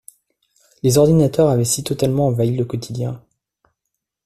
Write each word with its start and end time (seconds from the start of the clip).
les 0.81 0.97
ordinateurs 0.97 1.47
avaient 1.51 1.63
si 1.63 1.83
totalement 1.83 2.25
envahi 2.25 2.57
le 2.57 2.65
quotidien 2.65 3.21